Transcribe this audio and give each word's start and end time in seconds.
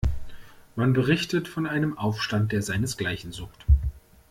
Man 0.75 0.93
berichtet 0.93 1.47
von 1.47 1.67
einem 1.67 1.95
Aufstand, 1.95 2.53
der 2.53 2.63
seinesgleichen 2.63 3.31
sucht. 3.31 3.67